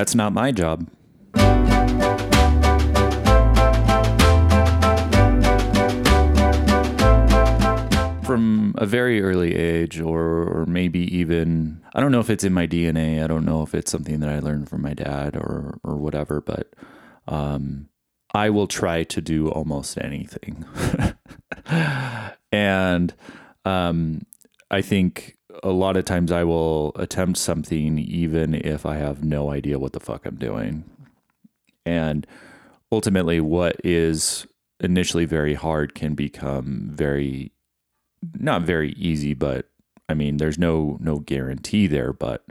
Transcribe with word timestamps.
That's 0.00 0.14
not 0.14 0.32
my 0.32 0.50
job. 0.50 0.88
From 8.24 8.74
a 8.78 8.86
very 8.86 9.20
early 9.20 9.54
age, 9.54 10.00
or, 10.00 10.22
or 10.22 10.64
maybe 10.66 11.00
even, 11.14 11.82
I 11.94 12.00
don't 12.00 12.12
know 12.12 12.20
if 12.20 12.30
it's 12.30 12.44
in 12.44 12.54
my 12.54 12.66
DNA. 12.66 13.22
I 13.22 13.26
don't 13.26 13.44
know 13.44 13.62
if 13.62 13.74
it's 13.74 13.90
something 13.90 14.20
that 14.20 14.30
I 14.30 14.38
learned 14.38 14.70
from 14.70 14.80
my 14.80 14.94
dad 14.94 15.36
or, 15.36 15.78
or 15.84 15.96
whatever, 15.96 16.40
but 16.40 16.72
um, 17.28 17.90
I 18.32 18.48
will 18.48 18.68
try 18.68 19.04
to 19.04 19.20
do 19.20 19.50
almost 19.50 19.98
anything. 19.98 20.64
and 22.50 23.12
um, 23.66 24.22
I 24.70 24.80
think 24.80 25.36
a 25.62 25.70
lot 25.70 25.96
of 25.96 26.04
times 26.04 26.32
I 26.32 26.44
will 26.44 26.92
attempt 26.96 27.38
something 27.38 27.98
even 27.98 28.54
if 28.54 28.86
I 28.86 28.96
have 28.96 29.24
no 29.24 29.50
idea 29.50 29.78
what 29.78 29.92
the 29.92 30.00
fuck 30.00 30.26
I'm 30.26 30.36
doing. 30.36 30.84
And 31.84 32.26
ultimately, 32.92 33.40
what 33.40 33.76
is 33.84 34.46
initially 34.80 35.24
very 35.24 35.54
hard 35.54 35.94
can 35.94 36.14
become 36.14 36.90
very, 36.92 37.52
not 38.38 38.62
very 38.62 38.92
easy, 38.92 39.34
but 39.34 39.66
I 40.08 40.14
mean, 40.14 40.38
there's 40.38 40.58
no 40.58 40.98
no 41.00 41.20
guarantee 41.20 41.86
there. 41.86 42.12
But 42.12 42.44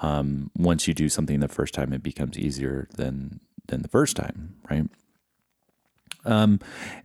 um, 0.00 0.50
once 0.56 0.86
you 0.86 0.94
do 0.94 1.08
something 1.08 1.40
the 1.40 1.48
first 1.48 1.74
time, 1.74 1.92
it 1.92 2.02
becomes 2.02 2.38
easier 2.38 2.88
than 2.96 3.40
than 3.66 3.82
the 3.82 3.88
first 3.88 4.16
time, 4.16 4.56
right? 4.70 4.88
Um, 6.28 6.60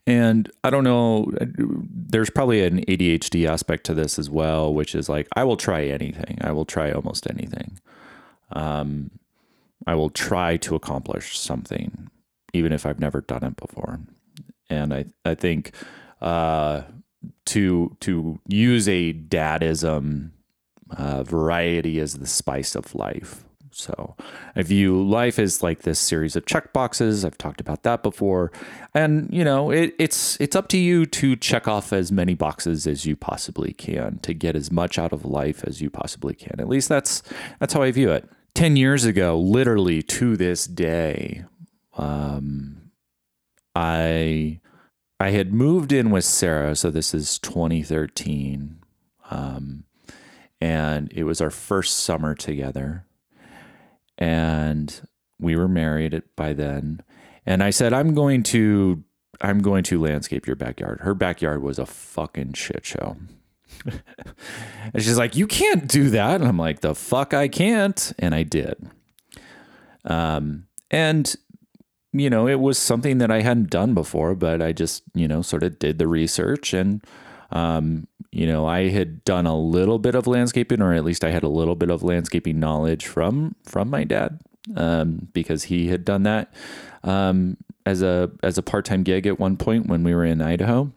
and 0.06 0.52
I 0.66 0.70
don't 0.70 0.84
know, 0.84 1.32
there's 1.40 2.30
probably 2.30 2.64
an 2.66 2.84
ADHD 2.86 3.48
aspect 3.48 3.86
to 3.86 3.94
this 3.94 4.20
as 4.20 4.30
well, 4.30 4.74
which 4.74 4.94
is 4.94 5.08
like, 5.08 5.28
I 5.34 5.46
will 5.46 5.56
try 5.56 5.86
anything. 5.86 6.38
I 6.42 6.52
will 6.52 6.66
try 6.66 6.92
almost 6.92 7.30
anything. 7.30 7.80
Um, 8.52 9.12
I 9.88 9.96
will 9.96 10.10
try 10.10 10.58
to 10.58 10.76
accomplish 10.76 11.40
something, 11.40 12.10
even 12.54 12.74
if 12.74 12.86
I've 12.86 13.00
never 13.00 13.22
done 13.22 13.46
it 13.46 13.56
before. 13.56 14.02
And 14.70 14.94
I, 14.94 15.06
I 15.24 15.36
think, 15.36 15.72
uh, 16.22 16.82
to, 17.46 17.96
to 18.02 18.40
use 18.48 18.90
a 18.90 19.14
dadism, 19.14 20.32
uh, 20.98 21.24
variety 21.24 21.98
is 21.98 22.16
the 22.16 22.28
spice 22.28 22.76
of 22.76 22.94
life. 22.94 23.46
So 23.74 24.16
I 24.56 24.62
view 24.62 25.02
life 25.02 25.40
as 25.40 25.64
like 25.64 25.82
this 25.82 26.00
series 26.00 26.36
of 26.36 26.46
check 26.46 26.74
boxes. 26.74 27.26
I've 27.26 27.38
talked 27.38 27.60
about 27.60 27.84
that 27.84 28.04
before. 28.04 28.52
And 28.94 29.30
you 29.34 29.44
know, 29.44 29.72
it, 29.72 29.96
it's 30.00 30.40
it's 30.40 30.56
up 30.56 30.68
to 30.70 30.78
you 30.78 31.06
to 31.08 31.36
check 31.36 31.68
off 31.68 31.92
as 31.92 32.12
many 32.12 32.36
boxes 32.36 32.88
as 32.88 33.06
you 33.06 33.16
possibly 33.16 33.74
can 33.74 34.20
to 34.20 34.34
get 34.34 34.56
as 34.56 34.72
much 34.72 34.98
out 34.98 35.14
of 35.14 35.26
life 35.26 35.64
as 35.66 35.82
you 35.82 35.90
possibly 35.90 36.36
can. 36.36 36.60
At 36.60 36.70
least 36.70 36.90
that's 36.90 37.24
that's 37.60 37.74
how 37.74 37.82
I 37.82 37.92
view 37.92 38.12
it. 38.12 38.30
Ten 38.54 38.76
years 38.76 39.06
ago, 39.06 39.40
literally 39.40 40.04
to 40.04 40.38
this 40.38 40.66
day, 40.66 41.46
um, 41.98 42.92
I 43.76 44.60
I 45.20 45.32
had 45.32 45.54
moved 45.54 45.92
in 45.92 46.12
with 46.12 46.26
Sarah, 46.26 46.76
so 46.76 46.92
this 46.92 47.14
is 47.14 47.40
2013. 47.40 48.80
Um, 49.32 49.86
and 50.60 51.12
it 51.12 51.24
was 51.24 51.42
our 51.42 51.50
first 51.50 52.00
summer 52.00 52.36
together 52.36 53.06
and 54.18 55.08
we 55.40 55.56
were 55.56 55.68
married 55.68 56.22
by 56.36 56.54
then. 56.54 57.02
And 57.46 57.64
I 57.64 57.70
said, 57.70 57.94
I'm 57.94 58.14
going 58.14 58.44
to 58.44 59.04
I'm 59.42 59.60
going 59.60 59.84
to 59.86 60.02
landscape 60.02 60.48
your 60.48 60.56
backyard. 60.56 61.02
Her 61.02 61.14
backyard 61.14 61.62
was 61.62 61.78
a 61.78 61.86
fucking 61.86 62.54
shit 62.54 62.86
show. 62.86 63.18
and 63.86 65.04
she's 65.04 65.18
like, 65.18 65.36
You 65.36 65.48
can't 65.48 65.88
do 65.88 66.10
that. 66.12 66.36
And 66.36 66.48
I'm 66.48 66.58
like, 66.58 66.80
The 66.80 66.96
fuck 66.96 67.34
I 67.34 67.48
can't. 67.48 68.14
And 68.20 68.34
I 68.34 68.44
did. 68.44 68.90
Um, 70.06 70.68
and 70.90 71.36
you 72.14 72.30
know, 72.30 72.48
it 72.48 72.60
was 72.60 72.78
something 72.78 73.18
that 73.18 73.32
I 73.32 73.42
hadn't 73.42 73.72
done 73.72 73.96
before, 73.96 74.36
but 74.36 74.62
I 74.62 74.72
just, 74.72 75.02
you 75.16 75.28
know, 75.28 75.42
sort 75.42 75.64
of 75.64 75.80
did 75.80 75.98
the 75.98 76.08
research 76.08 76.72
and 76.72 77.04
um, 77.54 78.08
you 78.32 78.48
know, 78.48 78.66
I 78.66 78.90
had 78.90 79.24
done 79.24 79.46
a 79.46 79.56
little 79.56 80.00
bit 80.00 80.16
of 80.16 80.26
landscaping, 80.26 80.82
or 80.82 80.92
at 80.94 81.06
least 81.06 81.24
I 81.24 81.30
had 81.30 81.44
a 81.44 81.48
little 81.48 81.76
bit 81.76 81.92
of 81.92 82.02
landscaping 82.02 82.60
knowledge 82.60 83.06
from 83.06 83.56
from 83.64 83.92
my 83.92 84.04
dad, 84.04 84.40
um, 84.76 85.30
because 85.34 85.66
he 85.66 85.88
had 85.88 86.04
done 86.04 86.24
that 86.24 86.52
um, 87.04 87.58
as 87.86 88.02
a 88.02 88.32
as 88.42 88.58
a 88.58 88.64
part 88.64 88.86
time 88.86 89.04
gig 89.04 89.28
at 89.28 89.40
one 89.40 89.56
point 89.56 89.86
when 89.86 90.04
we 90.04 90.16
were 90.16 90.26
in 90.26 90.42
Idaho. 90.42 90.92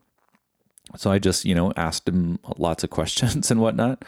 So 0.97 1.13
I 1.13 1.19
just 1.19 1.45
you 1.45 1.55
know 1.55 1.75
asked 1.77 2.09
him 2.09 2.39
lots 2.57 2.83
of 2.83 2.91
questions 2.99 3.51
and 3.51 3.61
whatnot, 3.61 4.07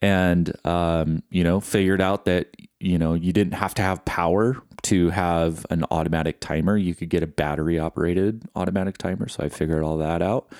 and 0.00 0.50
um, 0.66 1.22
you 1.30 1.44
know 1.44 1.60
figured 1.60 2.00
out 2.00 2.24
that 2.24 2.56
you 2.80 2.98
know 2.98 3.12
you 3.12 3.34
didn't 3.34 3.54
have 3.54 3.74
to 3.74 3.82
have 3.82 4.02
power 4.06 4.56
to 4.84 5.10
have 5.10 5.66
an 5.68 5.84
automatic 5.90 6.40
timer. 6.40 6.78
You 6.78 6.94
could 6.94 7.10
get 7.10 7.22
a 7.22 7.26
battery 7.26 7.78
operated 7.78 8.48
automatic 8.56 8.96
timer. 8.96 9.28
So 9.28 9.44
I 9.44 9.50
figured 9.50 9.82
all 9.82 9.98
that 9.98 10.22
out 10.22 10.50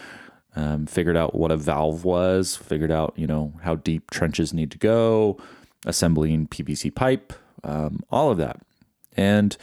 um, 0.59 0.87
figured 0.87 1.17
out 1.17 1.37
what 1.37 1.53
a 1.53 1.57
valve 1.57 2.05
was, 2.05 2.57
figured 2.57 2.91
out, 2.91 3.15
you 3.17 3.29
know, 3.29 3.53
how 3.63 3.77
deep 3.77 4.11
trenches 4.11 4.53
need 4.53 4.73
to 4.73 4.79
go, 4.79 5.39
assembling 5.87 6.49
PVC 6.49 6.93
pipe, 6.93 7.33
um, 7.63 8.01
all 8.11 8.33
of 8.33 8.39
that. 8.39 8.61
And 9.17 9.57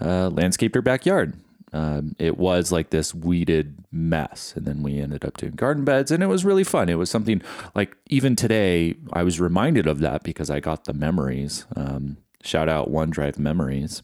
uh, 0.00 0.28
landscaped 0.28 0.74
our 0.74 0.82
backyard. 0.82 1.34
Um, 1.72 2.16
it 2.18 2.36
was 2.36 2.72
like 2.72 2.90
this 2.90 3.14
weeded 3.14 3.84
mess. 3.92 4.52
And 4.56 4.66
then 4.66 4.82
we 4.82 4.98
ended 4.98 5.24
up 5.24 5.36
doing 5.36 5.52
garden 5.52 5.84
beds, 5.84 6.10
and 6.10 6.20
it 6.20 6.26
was 6.26 6.44
really 6.44 6.64
fun. 6.64 6.88
It 6.88 6.98
was 6.98 7.10
something 7.10 7.42
like 7.76 7.96
even 8.08 8.34
today, 8.34 8.96
I 9.12 9.22
was 9.22 9.38
reminded 9.38 9.86
of 9.86 10.00
that 10.00 10.24
because 10.24 10.50
I 10.50 10.58
got 10.58 10.84
the 10.84 10.92
memories. 10.92 11.64
Um, 11.76 12.16
shout 12.42 12.68
out 12.68 12.90
OneDrive 12.90 13.38
Memories 13.38 14.02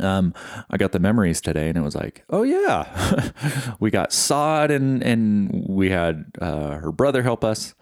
um, 0.00 0.34
I 0.70 0.76
got 0.76 0.92
the 0.92 0.98
memories 0.98 1.40
today, 1.40 1.68
and 1.68 1.76
it 1.76 1.82
was 1.82 1.94
like, 1.94 2.24
oh 2.30 2.42
yeah, 2.42 3.32
we 3.80 3.90
got 3.90 4.12
sod, 4.12 4.70
and 4.70 5.02
and 5.02 5.66
we 5.68 5.90
had 5.90 6.24
uh, 6.40 6.76
her 6.76 6.92
brother 6.92 7.22
help 7.22 7.44
us. 7.44 7.74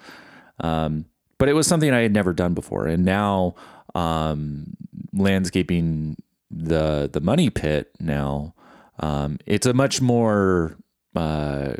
Um, 0.61 1.07
but 1.39 1.49
it 1.49 1.53
was 1.53 1.67
something 1.67 1.93
I 1.93 2.01
had 2.01 2.13
never 2.13 2.33
done 2.33 2.55
before, 2.55 2.87
and 2.87 3.05
now 3.05 3.55
um, 3.95 4.77
landscaping 5.13 6.17
the 6.51 7.09
the 7.13 7.21
money 7.21 7.51
pit 7.51 7.91
now 8.01 8.55
um, 9.01 9.39
it's 9.47 9.67
a 9.67 9.73
much 9.73 10.01
more 10.01 10.77
uh, 11.15 11.75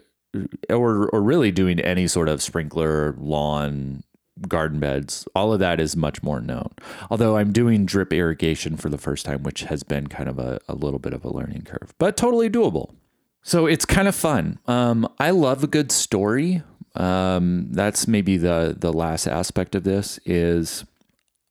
or 0.71 1.09
or 1.09 1.23
really 1.23 1.51
doing 1.51 1.81
any 1.81 2.07
sort 2.07 2.29
of 2.29 2.43
sprinkler 2.43 3.15
lawn 3.19 4.03
garden 4.47 4.81
beds, 4.81 5.27
all 5.35 5.53
of 5.53 5.61
that 5.61 5.81
is 5.81 5.97
much 5.97 6.23
more 6.23 6.41
known. 6.41 6.71
Although 7.11 7.37
I'm 7.37 7.53
doing 7.53 7.87
drip 7.87 8.13
irrigation 8.13 8.77
for 8.77 8.89
the 8.89 8.99
first 8.99 9.27
time, 9.27 9.43
which 9.43 9.63
has 9.63 9.83
been 9.83 10.07
kind 10.07 10.29
of 10.29 10.39
a, 10.39 10.61
a 10.69 10.75
little 10.75 10.99
bit 10.99 11.13
of 11.13 11.25
a 11.25 11.33
learning 11.33 11.63
curve, 11.63 11.95
but 11.99 12.17
totally 12.17 12.51
doable. 12.51 12.95
So 13.43 13.67
it's 13.67 13.85
kind 13.85 14.09
of 14.09 14.15
fun. 14.15 14.59
Um, 14.67 15.09
I 15.19 15.31
love 15.31 15.65
a 15.65 15.69
good 15.69 15.91
story. 15.91 16.63
Um, 16.95 17.69
that's 17.71 18.09
maybe 18.09 18.37
the 18.37 18.75
the 18.79 18.93
last 18.93 19.27
aspect 19.27 19.75
of 19.75 19.85
this 19.85 20.19
is 20.25 20.85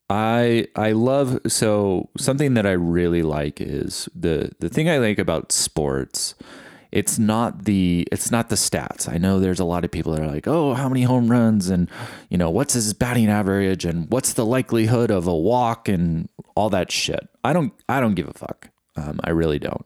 I 0.09 0.67
I 0.75 0.91
love 0.91 1.39
so 1.47 2.09
something 2.17 2.53
that 2.53 2.65
I 2.65 2.71
really 2.71 3.23
like 3.23 3.61
is 3.61 4.09
the 4.15 4.51
the 4.59 4.69
thing 4.69 4.89
I 4.89 4.97
like 4.97 5.19
about 5.19 5.51
sports 5.51 6.35
it's 6.91 7.19
not 7.19 7.65
the 7.65 8.07
it's 8.11 8.31
not 8.31 8.49
the 8.49 8.55
stats. 8.55 9.11
I 9.11 9.17
know 9.17 9.39
there's 9.39 9.59
a 9.59 9.65
lot 9.65 9.85
of 9.85 9.91
people 9.91 10.13
that 10.13 10.21
are 10.21 10.31
like, 10.31 10.47
"Oh, 10.47 10.73
how 10.73 10.87
many 10.87 11.03
home 11.03 11.29
runs 11.29 11.69
and 11.69 11.89
you 12.29 12.37
know, 12.37 12.49
what's 12.49 12.73
his 12.73 12.93
batting 12.93 13.29
average 13.29 13.85
and 13.85 14.09
what's 14.11 14.33
the 14.33 14.45
likelihood 14.45 15.11
of 15.11 15.27
a 15.27 15.35
walk 15.35 15.87
and 15.87 16.29
all 16.55 16.69
that 16.69 16.91
shit." 16.91 17.27
I 17.43 17.53
don't 17.53 17.73
I 17.89 17.99
don't 17.99 18.15
give 18.15 18.27
a 18.27 18.33
fuck. 18.33 18.69
Um, 18.95 19.19
I 19.23 19.31
really 19.31 19.59
don't. 19.59 19.85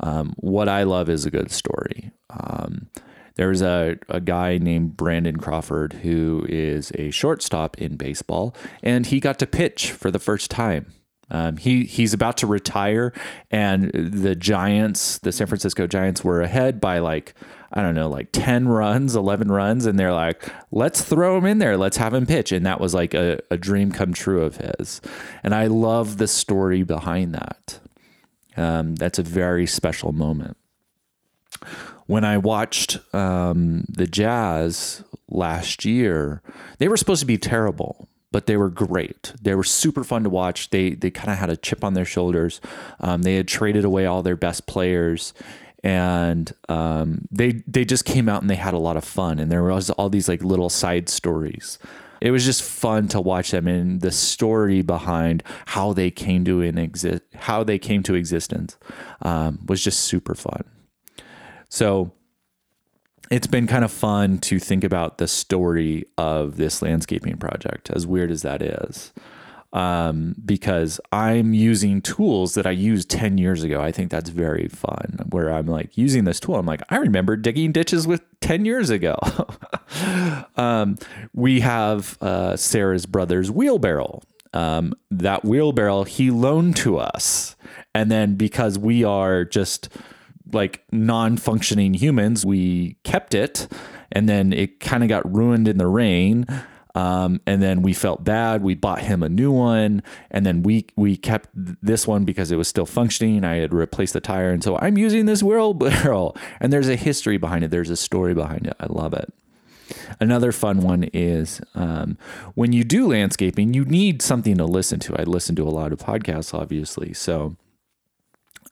Um, 0.00 0.34
what 0.36 0.68
I 0.68 0.82
love 0.82 1.08
is 1.08 1.24
a 1.24 1.30
good 1.30 1.50
story. 1.50 2.10
Um, 2.30 2.88
there's 3.36 3.62
a, 3.62 3.96
a 4.08 4.20
guy 4.20 4.58
named 4.58 4.96
Brandon 4.96 5.36
Crawford 5.36 5.92
who 5.94 6.46
is 6.48 6.92
a 6.94 7.10
shortstop 7.10 7.78
in 7.78 7.96
baseball, 7.96 8.54
and 8.82 9.06
he 9.06 9.18
got 9.18 9.38
to 9.40 9.46
pitch 9.46 9.90
for 9.92 10.10
the 10.10 10.18
first 10.18 10.50
time. 10.50 10.92
Um, 11.34 11.56
he 11.56 11.82
he's 11.82 12.14
about 12.14 12.36
to 12.38 12.46
retire, 12.46 13.12
and 13.50 13.90
the 13.90 14.36
Giants, 14.36 15.18
the 15.18 15.32
San 15.32 15.48
Francisco 15.48 15.88
Giants, 15.88 16.22
were 16.22 16.40
ahead 16.40 16.80
by 16.80 17.00
like 17.00 17.34
I 17.72 17.82
don't 17.82 17.96
know, 17.96 18.08
like 18.08 18.28
ten 18.30 18.68
runs, 18.68 19.16
eleven 19.16 19.50
runs, 19.50 19.84
and 19.84 19.98
they're 19.98 20.12
like, 20.12 20.48
let's 20.70 21.02
throw 21.02 21.36
him 21.36 21.44
in 21.44 21.58
there, 21.58 21.76
let's 21.76 21.96
have 21.96 22.14
him 22.14 22.24
pitch, 22.24 22.52
and 22.52 22.64
that 22.66 22.78
was 22.78 22.94
like 22.94 23.14
a, 23.14 23.40
a 23.50 23.56
dream 23.56 23.90
come 23.90 24.14
true 24.14 24.44
of 24.44 24.58
his, 24.58 25.00
and 25.42 25.56
I 25.56 25.66
love 25.66 26.18
the 26.18 26.28
story 26.28 26.84
behind 26.84 27.34
that. 27.34 27.80
Um, 28.56 28.94
that's 28.94 29.18
a 29.18 29.24
very 29.24 29.66
special 29.66 30.12
moment. 30.12 30.56
When 32.06 32.22
I 32.22 32.38
watched 32.38 32.98
um, 33.12 33.86
the 33.88 34.06
Jazz 34.06 35.02
last 35.28 35.84
year, 35.84 36.42
they 36.78 36.86
were 36.86 36.96
supposed 36.96 37.20
to 37.20 37.26
be 37.26 37.38
terrible 37.38 38.08
but 38.34 38.46
they 38.46 38.56
were 38.56 38.68
great. 38.68 39.32
They 39.40 39.54
were 39.54 39.62
super 39.62 40.02
fun 40.02 40.24
to 40.24 40.28
watch. 40.28 40.70
They 40.70 40.90
they 40.90 41.12
kind 41.12 41.30
of 41.30 41.38
had 41.38 41.50
a 41.50 41.56
chip 41.56 41.84
on 41.84 41.94
their 41.94 42.04
shoulders. 42.04 42.60
Um, 42.98 43.22
they 43.22 43.36
had 43.36 43.46
traded 43.46 43.84
away 43.84 44.06
all 44.06 44.24
their 44.24 44.34
best 44.34 44.66
players, 44.66 45.32
and 45.84 46.52
um, 46.68 47.28
they 47.30 47.62
they 47.68 47.84
just 47.84 48.04
came 48.04 48.28
out 48.28 48.42
and 48.42 48.50
they 48.50 48.56
had 48.56 48.74
a 48.74 48.78
lot 48.78 48.96
of 48.96 49.04
fun. 49.04 49.38
And 49.38 49.52
there 49.52 49.62
was 49.62 49.88
all 49.90 50.10
these 50.10 50.28
like 50.28 50.42
little 50.42 50.68
side 50.68 51.08
stories. 51.08 51.78
It 52.20 52.32
was 52.32 52.44
just 52.44 52.64
fun 52.64 53.06
to 53.08 53.20
watch 53.20 53.52
them 53.52 53.68
and 53.68 54.00
the 54.00 54.10
story 54.10 54.82
behind 54.82 55.44
how 55.66 55.92
they 55.92 56.10
came 56.10 56.44
to 56.46 56.60
an 56.62 56.76
exist, 56.76 57.22
how 57.36 57.62
they 57.62 57.78
came 57.78 58.02
to 58.02 58.16
existence, 58.16 58.76
um, 59.22 59.60
was 59.64 59.80
just 59.80 60.00
super 60.00 60.34
fun. 60.34 60.64
So 61.68 62.10
it's 63.34 63.46
been 63.46 63.66
kind 63.66 63.84
of 63.84 63.90
fun 63.90 64.38
to 64.38 64.58
think 64.58 64.84
about 64.84 65.18
the 65.18 65.26
story 65.26 66.04
of 66.16 66.56
this 66.56 66.82
landscaping 66.82 67.36
project, 67.36 67.90
as 67.90 68.06
weird 68.06 68.30
as 68.30 68.42
that 68.42 68.62
is 68.62 69.12
um, 69.74 70.36
because 70.44 71.00
I'm 71.10 71.52
using 71.52 72.00
tools 72.00 72.54
that 72.54 72.64
I 72.64 72.70
used 72.70 73.10
10 73.10 73.38
years 73.38 73.64
ago. 73.64 73.82
I 73.82 73.90
think 73.90 74.10
that's 74.10 74.30
very 74.30 74.68
fun 74.68 75.18
where 75.30 75.52
I'm 75.52 75.66
like 75.66 75.98
using 75.98 76.24
this 76.24 76.38
tool. 76.38 76.54
I'm 76.54 76.64
like, 76.64 76.82
I 76.90 76.96
remember 76.98 77.36
digging 77.36 77.72
ditches 77.72 78.06
with 78.06 78.22
10 78.40 78.64
years 78.64 78.88
ago. 78.88 79.18
um, 80.56 80.96
we 81.34 81.60
have 81.60 82.16
uh, 82.22 82.56
Sarah's 82.56 83.04
brother's 83.04 83.50
wheelbarrow. 83.50 84.22
Um, 84.52 84.94
that 85.10 85.44
wheelbarrow 85.44 86.04
he 86.04 86.30
loaned 86.30 86.76
to 86.76 86.98
us. 86.98 87.56
And 87.92 88.12
then 88.12 88.36
because 88.36 88.78
we 88.78 89.02
are 89.02 89.44
just 89.44 89.88
like 90.52 90.84
non 90.92 91.36
functioning 91.36 91.94
humans, 91.94 92.44
we 92.44 92.96
kept 93.04 93.34
it. 93.34 93.68
And 94.12 94.28
then 94.28 94.52
it 94.52 94.80
kind 94.80 95.02
of 95.02 95.08
got 95.08 95.32
ruined 95.34 95.66
in 95.66 95.78
the 95.78 95.86
rain. 95.86 96.46
Um, 96.94 97.40
and 97.46 97.60
then 97.60 97.82
we 97.82 97.92
felt 97.92 98.22
bad. 98.22 98.62
We 98.62 98.74
bought 98.74 99.00
him 99.00 99.22
a 99.22 99.28
new 99.28 99.50
one, 99.50 100.02
and 100.30 100.46
then 100.46 100.62
we 100.62 100.86
we 100.94 101.16
kept 101.16 101.48
this 101.54 102.06
one 102.06 102.24
because 102.24 102.52
it 102.52 102.56
was 102.56 102.68
still 102.68 102.86
functioning. 102.86 103.44
I 103.44 103.56
had 103.56 103.74
replaced 103.74 104.12
the 104.12 104.20
tire, 104.20 104.50
and 104.50 104.62
so 104.62 104.78
I'm 104.78 104.96
using 104.96 105.26
this 105.26 105.42
wheelbarrow. 105.42 106.34
And 106.60 106.72
there's 106.72 106.88
a 106.88 106.96
history 106.96 107.36
behind 107.36 107.64
it. 107.64 107.70
There's 107.70 107.90
a 107.90 107.96
story 107.96 108.32
behind 108.32 108.66
it. 108.66 108.76
I 108.78 108.86
love 108.86 109.12
it. 109.12 109.32
Another 110.20 110.52
fun 110.52 110.80
one 110.80 111.04
is 111.12 111.60
um, 111.74 112.16
when 112.54 112.72
you 112.72 112.84
do 112.84 113.08
landscaping, 113.08 113.74
you 113.74 113.84
need 113.84 114.22
something 114.22 114.56
to 114.56 114.64
listen 114.64 115.00
to. 115.00 115.16
I 115.18 115.24
listen 115.24 115.56
to 115.56 115.66
a 115.66 115.70
lot 115.70 115.92
of 115.92 115.98
podcasts, 115.98 116.54
obviously, 116.54 117.12
so. 117.12 117.56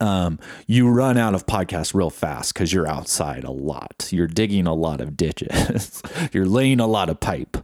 Um, 0.03 0.41
you 0.67 0.89
run 0.89 1.17
out 1.17 1.33
of 1.33 1.47
podcasts 1.47 1.95
real 1.95 2.11
fast 2.11 2.53
because 2.53 2.73
you're 2.73 2.89
outside 2.89 3.45
a 3.45 3.53
lot. 3.53 4.09
You're 4.11 4.27
digging 4.27 4.67
a 4.67 4.75
lot 4.75 5.01
of 5.01 5.17
ditches. 5.17 6.03
you're 6.33 6.45
laying 6.45 6.81
a 6.81 6.89
lot 6.89 7.09
of 7.09 7.21
pipe. 7.21 7.57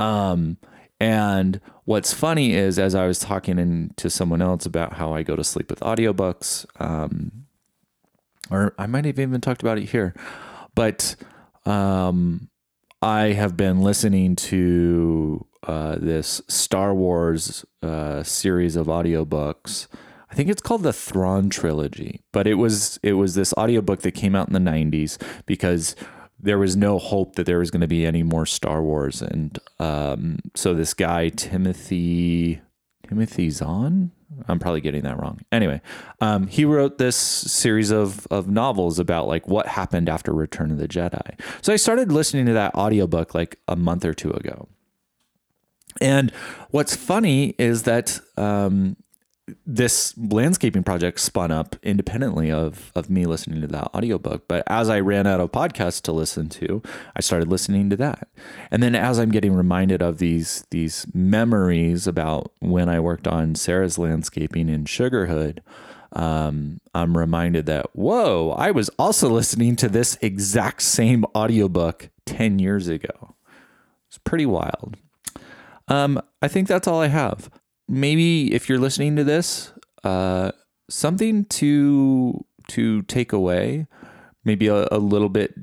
Um, 0.00 0.56
and 0.98 1.60
what's 1.84 2.14
funny 2.14 2.54
is, 2.54 2.78
as 2.78 2.94
I 2.94 3.06
was 3.06 3.18
talking 3.18 3.58
in, 3.58 3.92
to 3.96 4.08
someone 4.08 4.40
else 4.40 4.64
about 4.64 4.94
how 4.94 5.12
I 5.12 5.22
go 5.22 5.36
to 5.36 5.44
sleep 5.44 5.68
with 5.68 5.80
audiobooks, 5.80 6.64
um, 6.80 7.44
or 8.50 8.72
I 8.78 8.86
might 8.86 9.04
have 9.04 9.18
even 9.18 9.38
talked 9.42 9.60
about 9.60 9.76
it 9.76 9.90
here, 9.90 10.14
but 10.74 11.16
um, 11.66 12.48
I 13.02 13.32
have 13.32 13.58
been 13.58 13.82
listening 13.82 14.36
to 14.36 15.46
uh, 15.64 15.96
this 16.00 16.40
Star 16.48 16.94
Wars 16.94 17.66
uh, 17.82 18.22
series 18.22 18.74
of 18.74 18.86
audiobooks. 18.86 19.86
I 20.30 20.34
think 20.34 20.48
it's 20.50 20.62
called 20.62 20.82
the 20.82 20.92
Thrawn 20.92 21.48
trilogy, 21.50 22.22
but 22.32 22.46
it 22.46 22.54
was 22.54 22.98
it 23.02 23.14
was 23.14 23.34
this 23.34 23.54
audiobook 23.54 24.02
that 24.02 24.12
came 24.12 24.34
out 24.34 24.48
in 24.48 24.52
the 24.52 24.70
90s 24.70 25.20
because 25.46 25.96
there 26.40 26.58
was 26.58 26.76
no 26.76 26.98
hope 26.98 27.34
that 27.34 27.46
there 27.46 27.58
was 27.58 27.70
going 27.70 27.80
to 27.80 27.88
be 27.88 28.06
any 28.06 28.22
more 28.22 28.46
Star 28.46 28.82
Wars. 28.82 29.22
And 29.22 29.58
um, 29.80 30.38
so 30.54 30.72
this 30.72 30.94
guy, 30.94 31.30
Timothy, 31.30 32.60
Timothy 33.08 33.50
Zahn, 33.50 34.12
I'm 34.46 34.58
probably 34.58 34.80
getting 34.80 35.02
that 35.02 35.20
wrong. 35.20 35.40
Anyway, 35.50 35.80
um, 36.20 36.46
he 36.46 36.64
wrote 36.64 36.98
this 36.98 37.16
series 37.16 37.90
of, 37.90 38.26
of 38.30 38.48
novels 38.48 38.98
about 38.98 39.26
like 39.26 39.48
what 39.48 39.66
happened 39.66 40.08
after 40.08 40.32
Return 40.32 40.70
of 40.70 40.78
the 40.78 40.86
Jedi. 40.86 41.40
So 41.62 41.72
I 41.72 41.76
started 41.76 42.12
listening 42.12 42.46
to 42.46 42.52
that 42.52 42.74
audiobook 42.74 43.34
like 43.34 43.58
a 43.66 43.74
month 43.74 44.04
or 44.04 44.14
two 44.14 44.30
ago. 44.30 44.68
And 46.00 46.30
what's 46.70 46.94
funny 46.94 47.56
is 47.58 47.82
that 47.84 48.20
um, 48.36 48.96
this 49.66 50.16
landscaping 50.16 50.82
project 50.82 51.20
spun 51.20 51.50
up 51.50 51.76
independently 51.82 52.50
of 52.50 52.92
of 52.94 53.08
me 53.10 53.24
listening 53.24 53.60
to 53.60 53.66
that 53.66 53.94
audiobook. 53.94 54.46
But 54.48 54.64
as 54.66 54.88
i 54.88 55.00
ran 55.00 55.26
out 55.26 55.40
of 55.40 55.52
podcasts 55.52 56.02
to 56.02 56.12
listen 56.12 56.48
to 56.50 56.82
i 57.16 57.20
started 57.20 57.48
listening 57.48 57.90
to 57.90 57.96
that. 57.96 58.28
And 58.70 58.82
then 58.82 58.94
as 58.94 59.18
i'm 59.18 59.30
getting 59.30 59.54
reminded 59.54 60.02
of 60.02 60.18
these 60.18 60.64
these 60.70 61.06
memories 61.14 62.06
about 62.06 62.52
when 62.60 62.88
i 62.88 63.00
worked 63.00 63.26
on 63.26 63.54
sarah's 63.54 63.98
landscaping 63.98 64.68
in 64.68 64.84
Sugar 64.84 65.26
House 65.26 65.54
um, 66.12 66.80
i'm 66.94 67.16
reminded 67.16 67.66
that 67.66 67.94
whoa 67.94 68.50
i 68.52 68.70
was 68.70 68.88
also 68.98 69.28
listening 69.28 69.76
to 69.76 69.88
this 69.88 70.16
exact 70.22 70.82
same 70.82 71.24
audiobook 71.36 72.08
10 72.26 72.58
years 72.58 72.88
ago. 72.88 73.34
It's 74.08 74.18
pretty 74.18 74.46
wild. 74.46 74.96
Um, 75.86 76.20
i 76.42 76.48
think 76.48 76.68
that's 76.68 76.88
all 76.88 77.00
i 77.00 77.08
have 77.08 77.50
maybe 77.88 78.52
if 78.54 78.68
you're 78.68 78.78
listening 78.78 79.16
to 79.16 79.24
this, 79.24 79.72
uh, 80.04 80.52
something 80.88 81.44
to 81.46 82.44
to 82.68 83.02
take 83.02 83.32
away, 83.32 83.86
maybe 84.44 84.68
a, 84.68 84.86
a 84.92 84.98
little 84.98 85.28
bit 85.28 85.54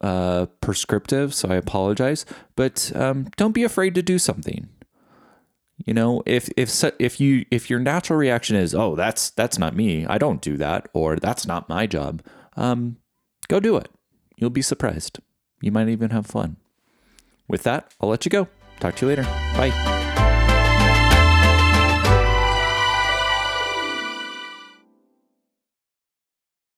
uh, 0.00 0.46
prescriptive. 0.60 1.34
So 1.34 1.48
I 1.48 1.56
apologize, 1.56 2.24
but 2.56 2.92
um, 2.94 3.28
don't 3.36 3.52
be 3.52 3.64
afraid 3.64 3.94
to 3.96 4.02
do 4.02 4.18
something. 4.18 4.68
You 5.84 5.92
know, 5.92 6.22
if 6.24 6.48
if 6.56 6.82
if 6.98 7.20
you 7.20 7.44
if 7.50 7.68
your 7.68 7.80
natural 7.80 8.18
reaction 8.18 8.56
is, 8.56 8.74
oh, 8.74 8.94
that's 8.94 9.30
that's 9.30 9.58
not 9.58 9.74
me, 9.74 10.06
I 10.06 10.18
don't 10.18 10.40
do 10.40 10.56
that, 10.56 10.88
or 10.92 11.16
that's 11.16 11.46
not 11.46 11.68
my 11.68 11.86
job, 11.86 12.22
um, 12.56 12.96
go 13.48 13.58
do 13.60 13.76
it. 13.76 13.88
You'll 14.36 14.50
be 14.50 14.62
surprised. 14.62 15.18
You 15.60 15.72
might 15.72 15.88
even 15.88 16.10
have 16.10 16.26
fun. 16.26 16.56
With 17.48 17.64
that, 17.64 17.92
I'll 18.00 18.08
let 18.08 18.24
you 18.24 18.30
go. 18.30 18.48
Talk 18.80 18.96
to 18.96 19.06
you 19.06 19.10
later. 19.10 19.22
Bye. 19.56 20.03